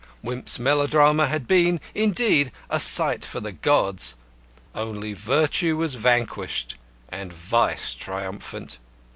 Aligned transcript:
Wimp's 0.23 0.57
melodrama 0.57 1.27
had 1.27 1.45
been, 1.47 1.79
indeed, 1.93 2.51
a 2.71 2.79
sight 2.79 3.23
for 3.23 3.39
the 3.39 3.51
gods. 3.51 4.15
Only 4.73 5.13
virtue 5.13 5.77
was 5.77 5.93
vanquished 5.93 6.73
and 7.09 7.31
vice 7.31 7.93
triumphant. 7.93 8.79